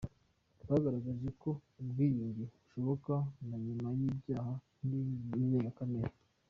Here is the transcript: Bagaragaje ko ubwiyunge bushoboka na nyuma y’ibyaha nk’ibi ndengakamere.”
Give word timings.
Bagaragaje 0.67 1.27
ko 1.41 1.49
ubwiyunge 1.81 2.43
bushoboka 2.53 3.13
na 3.47 3.55
nyuma 3.65 3.87
y’ibyaha 3.99 4.53
nk’ibi 4.85 5.13
ndengakamere.” 5.45 6.15